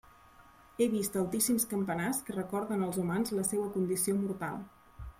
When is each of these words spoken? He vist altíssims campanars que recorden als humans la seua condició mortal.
He 0.79 0.87
vist 0.93 1.17
altíssims 1.25 1.69
campanars 1.75 2.23
que 2.31 2.37
recorden 2.39 2.89
als 2.89 3.01
humans 3.05 3.37
la 3.41 3.49
seua 3.53 3.71
condició 3.79 4.21
mortal. 4.27 4.63